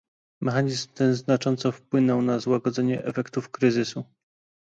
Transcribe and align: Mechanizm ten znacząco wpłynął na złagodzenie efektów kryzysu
Mechanizm 0.41 0.89
ten 0.93 1.15
znacząco 1.15 1.71
wpłynął 1.71 2.21
na 2.21 2.39
złagodzenie 2.39 3.05
efektów 3.05 3.49
kryzysu 3.49 4.03